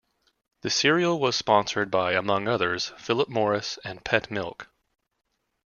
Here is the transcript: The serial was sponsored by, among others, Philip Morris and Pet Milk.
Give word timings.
The 0.61 0.71
serial 0.71 1.19
was 1.19 1.35
sponsored 1.35 1.91
by, 1.91 2.13
among 2.13 2.47
others, 2.47 2.91
Philip 2.97 3.29
Morris 3.29 3.77
and 3.83 4.03
Pet 4.03 4.31
Milk. 4.31 4.67